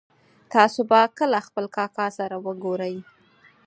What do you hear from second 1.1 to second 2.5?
کله خپل کاکا سره